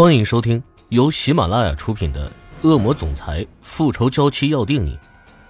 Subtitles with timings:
[0.00, 2.26] 欢迎收听由喜马拉雅出品的
[2.62, 4.96] 《恶魔总裁复仇娇妻要定你》，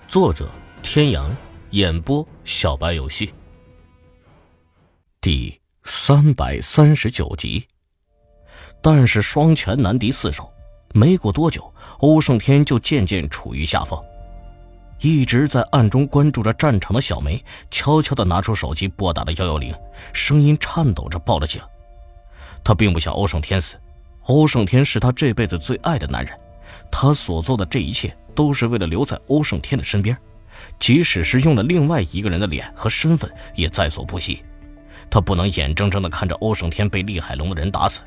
[0.09, 0.51] 作者：
[0.83, 1.31] 天阳，
[1.71, 3.33] 演播：小白游戏。
[5.21, 7.65] 第三百三十九集。
[8.83, 10.53] 但是双拳难敌四手，
[10.95, 13.97] 没过多久，欧胜天就渐渐处于下风。
[14.99, 17.41] 一直在暗中关注着战场的小梅，
[17.71, 19.73] 悄悄的拿出手机拨打了幺幺零，
[20.13, 21.63] 声音颤抖着报了警。
[22.65, 23.77] 他并不想欧胜天死。
[24.27, 26.39] 欧胜天是他这辈子最爱的男人，
[26.91, 30.17] 他所做的这一切都是为了留在欧胜天的身边，
[30.79, 34.45] 即使是用了另外一个人的脸和身份，也在所不惜。
[35.09, 38.03] 他不能眼睁睁地看着欧胜天被厉海龙的人打死。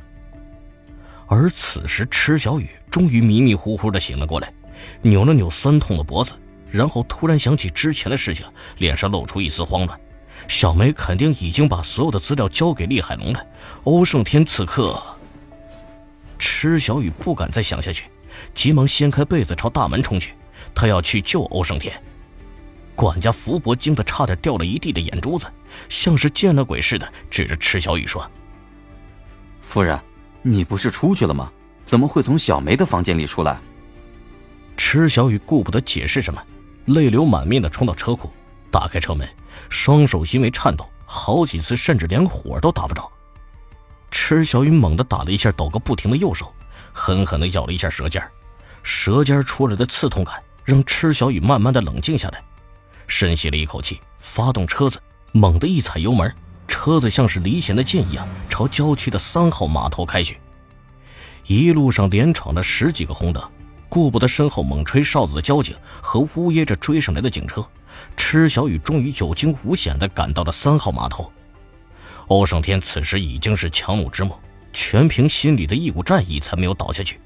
[1.28, 4.54] 而此时，池小雨终于迷迷糊糊地醒了过来，
[5.02, 6.34] 扭了扭酸痛的脖子，
[6.70, 8.46] 然后突然想起之前的事情，
[8.78, 10.00] 脸上露出一丝慌乱。
[10.48, 13.46] 小梅肯定已经把所有的资料交给厉海龙了，
[13.84, 15.02] 欧胜天此刻。
[16.46, 18.04] 池小雨不敢再想下去，
[18.54, 20.34] 急忙掀开被子朝大门冲去。
[20.76, 21.98] 他要去救欧胜天。
[22.96, 25.48] 管家福伯惊得差点掉了一地的眼珠子，
[25.88, 28.30] 像是见了鬼似的，指着池小雨说
[29.64, 29.98] ：“夫人，
[30.42, 31.50] 你不是出去了吗？
[31.86, 33.58] 怎么会从小梅的房间里出来？”
[34.76, 36.44] 池小雨顾不得解释什么，
[36.88, 38.30] 泪流满面的冲到车库，
[38.70, 39.26] 打开车门，
[39.70, 43.10] 双手因为颤抖，好几次甚至连火都打不着。
[44.14, 46.54] 池小雨猛地打了一下抖个不停的右手，
[46.94, 48.24] 狠狠地咬了一下舌尖
[48.84, 52.40] 舌尖出来的刺痛感让池小雨慢慢的冷静下来，
[53.08, 56.32] 深吸了一口气，发动车子，猛地一踩油门，
[56.68, 60.40] 车子像是离弦的箭一样朝郊区的三号码头开去。
[61.48, 63.44] 一路上连闯了十几个红灯，
[63.90, 67.66] 顾不得身后猛吹哨子的交警和呜咽着追上来的警车，
[68.16, 71.32] 池小雨终于有惊无险地赶到了三号码头。
[72.28, 74.40] 欧胜天此时已经是强弩之末，
[74.72, 77.20] 全凭心里的一股战意才没有倒下去，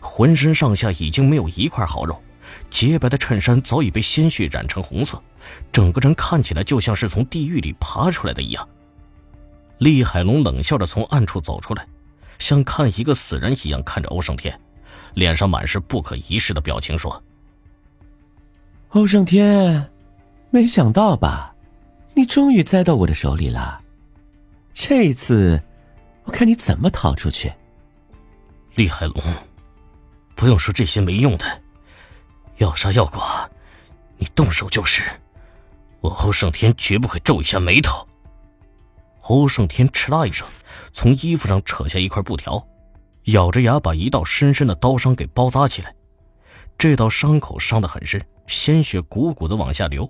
[0.00, 2.20] 浑身上下已经没有一块好肉，
[2.70, 5.22] 洁白的衬衫早已被鲜血染成红色，
[5.70, 8.68] 整个人看起来就像是从地狱里爬出来的一样。
[9.78, 11.86] 厉海龙冷笑着从暗处走出来，
[12.38, 14.58] 像看一个死人一样看着欧胜天，
[15.14, 17.22] 脸上满是不可一世的表情，说
[18.90, 19.88] ：“欧胜天，
[20.50, 21.54] 没想到吧，
[22.14, 23.82] 你终于栽到我的手里了。”
[24.80, 25.60] 这次，
[26.22, 27.52] 我看你怎么逃出去。
[28.76, 29.20] 厉海龙，
[30.36, 31.62] 不用说这些没用的，
[32.58, 33.50] 要杀要剐，
[34.18, 35.02] 你动手就是。
[36.00, 38.06] 我欧胜天绝不会皱一下眉头。
[39.22, 40.46] 欧胜天嗤啦一声，
[40.92, 42.64] 从衣服上扯下一块布条，
[43.24, 45.92] 咬着牙把一道深深的刀伤给包扎起来。
[46.78, 50.08] 这道伤口伤得很深，鲜血汩汩的往下流。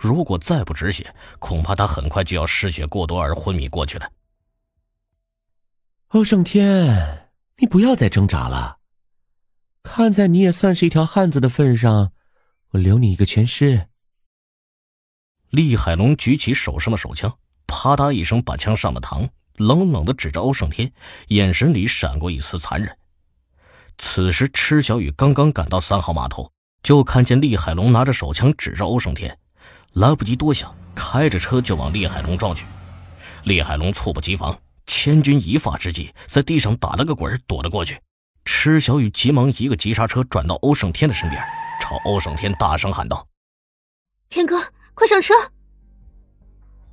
[0.00, 4.10] 如果再不止血，恐怕他很快就要失血过多而昏迷过去了。
[6.08, 7.28] 欧胜天，
[7.58, 8.78] 你不要再挣扎了。
[9.82, 12.12] 看在你也算是一条汉子的份上，
[12.70, 13.88] 我留你一个全尸。
[15.50, 20.90] 厉海龙举起手上的手枪，啪嗒一声把枪上了膛，冷冷的指着欧胜天，
[21.28, 22.96] 眼神里闪过一丝残忍。
[23.98, 26.50] 此时，池小雨刚刚赶到三号码头，
[26.82, 29.38] 就看见厉海龙拿着手枪指着欧胜天。
[29.94, 32.64] 来不及多想，开着车就往厉海龙撞去。
[33.44, 34.56] 厉海龙猝不及防，
[34.86, 38.00] 千钧一发之际，在地上打了个滚，躲了过去。
[38.44, 41.42] 池小雨急忙一个急刹车，转到欧胜天的身边，
[41.80, 43.26] 朝欧胜天大声喊道
[44.28, 44.60] ：“天哥，
[44.94, 45.34] 快上车！”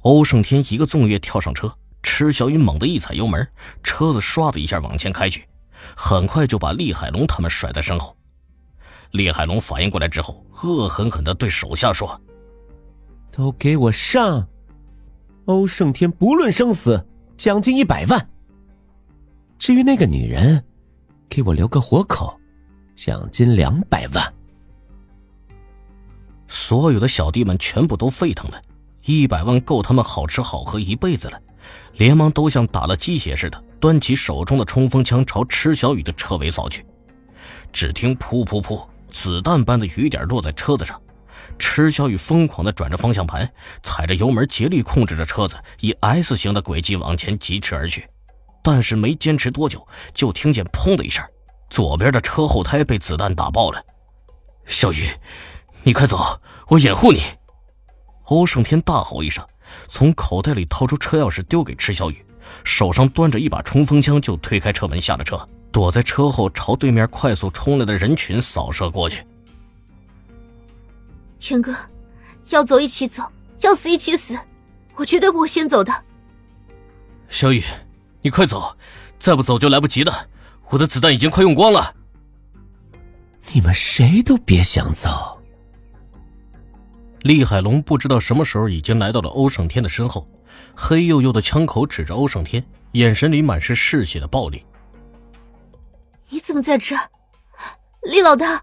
[0.01, 3.47] 欧胜天一个纵跃跳上车，池小雨猛地一踩油门，
[3.83, 5.47] 车子唰的一下往前开去，
[5.95, 8.15] 很快就把厉海龙他们甩在身后。
[9.11, 12.19] 厉海龙反应过来之后，恶狠狠地对手下说。
[13.37, 14.47] 都给我上！
[15.45, 17.05] 欧胜天不论生死，
[17.37, 18.29] 奖金一百万。
[19.59, 20.65] 至于那个女人，
[21.29, 22.35] 给我留个活口，
[22.95, 24.33] 奖金两百万。
[26.47, 28.59] 所有的小弟们全部都沸腾了，
[29.05, 31.39] 一百万够他们好吃好喝一辈子了，
[31.93, 36.83] 连忙都像打了鸡血似的，端起手中的冲锋枪朝池小雨的车尾扫去。
[37.71, 40.99] 只听噗噗噗，子弹般的雨点落在车子上。
[41.57, 43.51] 池小雨疯狂的转着方向盘，
[43.83, 48.07] 踩着油门，竭力控制着车子，以 S 型的轨迹往前疾驰而去。
[48.63, 51.23] 但是没坚持多久，就听见“砰”的一声，
[51.69, 53.81] 左边的车后胎被子弹打爆了。
[54.65, 55.09] 小雨，
[55.83, 57.21] 你快走，我掩护你！
[58.25, 59.45] 欧胜天大吼一声，
[59.87, 62.25] 从口袋里掏出车钥匙丢给池小雨，
[62.65, 69.25] 手上端着一把冲锋枪，就推开车门下了车，躲在车后，朝对面快速冲来的人群扫射过去。
[71.39, 71.75] 天哥，
[72.49, 73.23] 要走一起走，
[73.61, 74.37] 要死一起死，
[74.95, 75.93] 我绝对不会先走的。
[77.29, 77.63] 小雨，
[78.21, 78.75] 你快走，
[79.19, 80.27] 再不走就来不及了。
[80.69, 81.95] 我的子弹已经快用光了。
[83.53, 85.39] 你们谁都别想走。
[87.21, 90.27] 厉海龙不知道什么时候已经来到了欧胜天的身后，
[90.75, 94.65] 黑黝黝的枪口指着欧胜天，眼神里满是嗜血的暴力。
[96.29, 97.09] 你怎么在这儿，
[98.01, 98.61] 厉老大？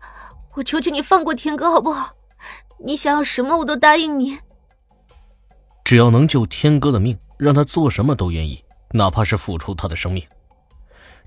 [0.54, 2.14] 我求求你放过天哥好不好？
[2.78, 4.38] 你想要什么我都答应你。
[5.84, 10.22] 只要能救天哥的命，让他做什么都愿意，哪怕是付出他的生命。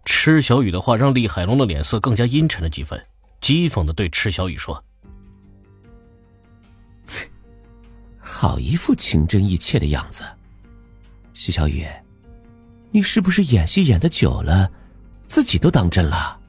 [0.05, 2.99] 池小雨的话让厉海龙的脸色更加阴沉了几分，
[3.41, 4.83] 讥讽的对池小雨说
[8.17, 10.23] ：“好一副情真意切的样子。
[11.33, 11.85] 徐小雨，
[12.89, 14.71] 你是不是演戏演的久了，
[15.27, 16.39] 自己都当真了？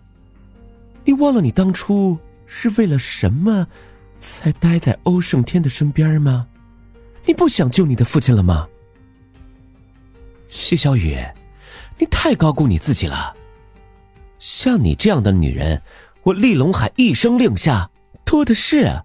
[1.05, 2.17] 你忘了你当初
[2.47, 3.67] 是为了什么，
[4.21, 6.47] 才待在欧胜天的身边吗？
[7.25, 8.69] 你不想救你的父亲了吗？
[10.49, 11.19] 谢小雨，
[11.99, 13.37] 你太高估你自己了。”
[14.39, 15.83] 像你这样的女人，
[16.23, 17.91] 我厉龙海一声令下
[18.25, 19.03] 多的是。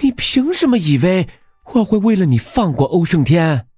[0.00, 1.28] 你凭什么以为
[1.74, 3.68] 我会为了你放过欧胜天？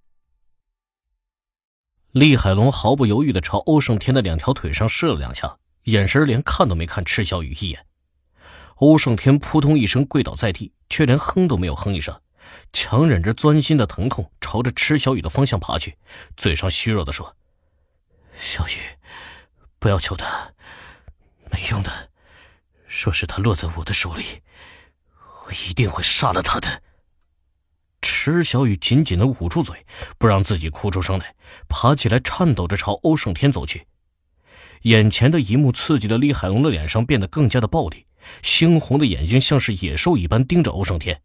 [2.13, 7.85] 厉海龙毫不犹豫的朝欧胜天的两条腿上射了两枪，眼神连看都没看赤小雨一眼。
[8.77, 12.21] 欧胜天扑通一声跪倒在地，却连哼都没有哼一声，
[12.73, 15.97] 强忍着钻心的疼痛，朝着池小雨的方向爬去，
[16.37, 17.37] 嘴上虚弱的说
[18.37, 18.79] ：“小雨，
[19.79, 20.53] 不要求他。”
[21.51, 22.11] 没用的，
[22.87, 24.25] 若是他落在我的手里，
[25.47, 26.83] 我一定会杀了他的。
[28.03, 29.87] 池小雨紧紧的捂住嘴，
[30.19, 31.35] 不让自己哭出声来，
[31.69, 33.87] 爬起来，颤抖着朝欧胜天走去。
[34.83, 38.07] 眼前的一幕刺激的厉海龙的脸上变得更加的暴力，
[38.43, 41.21] 猩红的眼睛像是野兽一般盯着欧胜天，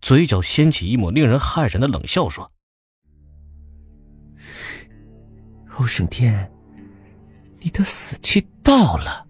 [0.00, 2.50] 嘴角掀起一抹令人骇然的冷笑，说
[5.78, 6.50] ：“欧胜天，
[7.60, 9.26] 你的死期到了。”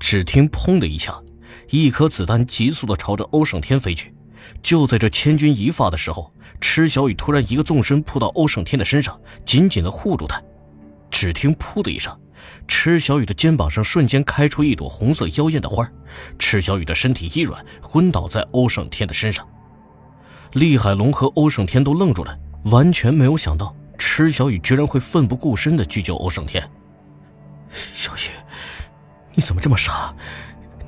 [0.00, 1.22] 只听“砰”的一下，
[1.68, 4.14] 一颗子弹急速的朝着欧胜天飞去。
[4.62, 10.42] 就在这千钧一发的时候，池小雨突然一个纵身扑到欧胜天的身上，紧紧的护住他。
[11.10, 12.18] 只听“噗”的一声，
[12.68, 15.88] 池小雨的肩膀上瞬间开出一朵红色妖艳的花，
[16.38, 19.46] 池小雨的身体一软，昏倒在欧胜天的身上。
[20.52, 26.68] 厉海龙和欧胜天都愣住了，完全没有想到池小雨居然会奋不顾身的去救欧胜天。
[27.70, 28.30] 小雨。
[29.32, 30.12] 你怎么这么傻？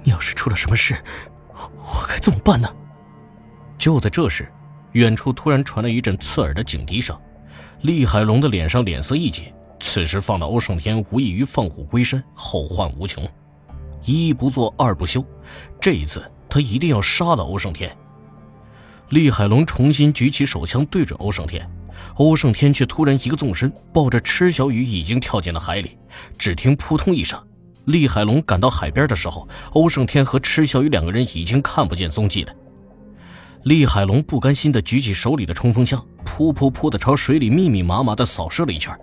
[0.03, 0.97] 你要是出了什么事，
[1.55, 2.69] 我该怎么办呢？
[3.79, 4.51] 就在这时，
[4.93, 7.17] 远处突然传来一阵刺耳的警笛声。
[7.83, 9.45] 厉海龙的脸上脸色一紧，
[9.83, 13.29] 此时放了欧胜天，无异于放虎归山，后患无穷。
[14.05, 15.23] 一不做二不休，
[15.81, 17.95] 这一次他一定要杀了欧胜天。
[19.11, 21.69] 厉海龙重新举起手枪对准欧胜天，
[22.15, 25.99] 欧胜天却突然一个纵身，抱着池小雨已经跳进了海里。
[26.39, 27.39] 只听扑通一声。
[27.87, 32.55] 厉海龙赶到海边的时候，欧胜天和池小雨两个人已经看不见踪迹了。
[33.65, 38.97] 厉海龙不甘心地举起手里的冲锋枪，噗噗噗地朝水里密密麻麻地扫射了一圈。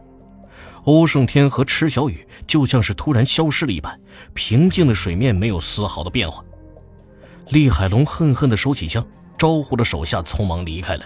[0.86, 4.00] 欧胜天和池小雨就像是突然消失了一般，
[4.34, 6.44] 平静的水面没有丝毫的变化。
[7.50, 9.06] 厉海龙恨恨地收起枪，
[9.38, 11.06] 招呼着手下匆忙离开了。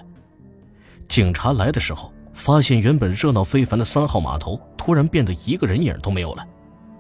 [1.08, 6.46] 警察来的时候，发现原本热闹非凡的三号码头突然变得一个人影都没有了。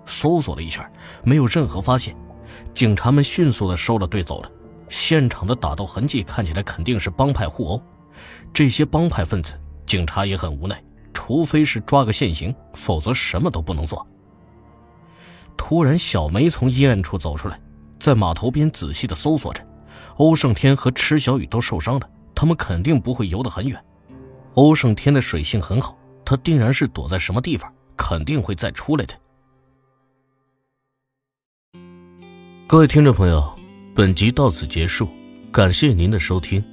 [0.06, 0.86] 搜索了一圈，
[1.24, 2.16] 没有任何发现，
[2.74, 4.52] 警察们迅速的收了队走了。
[4.90, 7.82] 现场的打斗痕迹看起来肯定是帮派互殴，
[8.54, 9.54] 这些帮派分子，
[9.86, 14.06] 警察也很无奈，除非是抓个现行，否则什么都不能做。
[15.56, 17.60] 突然，小梅从阴暗处走出来，
[18.00, 19.66] 在码头边仔细的搜索着。
[20.18, 23.84] 欧胜天和池小雨都受伤了，他们肯定不会游得很远。
[24.56, 29.14] 欧胜天的水性很好，他定然是躲在什么地方，肯定会再出来的。
[32.68, 33.56] 各位听众朋友，
[33.96, 35.08] 本集到此结束，
[35.52, 36.64] 感谢您的收听。